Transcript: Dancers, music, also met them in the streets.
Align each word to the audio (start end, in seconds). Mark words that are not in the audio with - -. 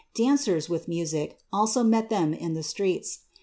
Dancers, 0.15 0.67
music, 0.87 1.37
also 1.53 1.83
met 1.83 2.09
them 2.09 2.33
in 2.33 2.55
the 2.55 2.63
streets. 2.63 3.19